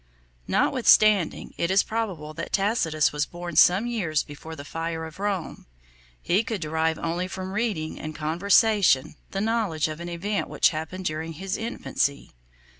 36 0.47 0.47
2. 0.47 0.51
Notwithstanding 0.51 1.53
it 1.59 1.69
is 1.69 1.83
probable 1.83 2.33
that 2.33 2.51
Tacitus 2.51 3.11
was 3.13 3.27
born 3.27 3.55
some 3.55 3.85
years 3.85 4.23
before 4.23 4.55
the 4.55 4.65
fire 4.65 5.05
of 5.05 5.19
Rome, 5.19 5.67
37 6.23 6.23
he 6.23 6.43
could 6.43 6.59
derive 6.59 6.97
only 6.97 7.27
from 7.27 7.51
reading 7.53 7.99
and 7.99 8.15
conversation 8.15 9.13
the 9.29 9.41
knowledge 9.41 9.87
of 9.87 9.99
an 9.99 10.09
event 10.09 10.49
which 10.49 10.69
happened 10.69 11.05
during 11.05 11.33
his 11.33 11.55
infancy. 11.55 12.31